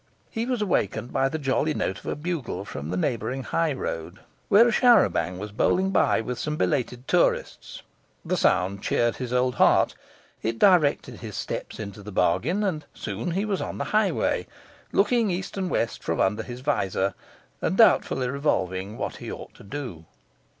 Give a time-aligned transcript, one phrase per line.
[0.31, 4.19] He was awakened by the jolly note of a bugle from the neighbouring high road,
[4.49, 7.83] where a char a banc was bowling by with some belated tourists.
[8.25, 9.93] The sound cheered his old heart,
[10.41, 14.47] it directed his steps into the bargain, and soon he was on the highway,
[14.91, 17.13] looking east and west from under his vizor,
[17.61, 20.05] and doubtfully revolving what he ought to do.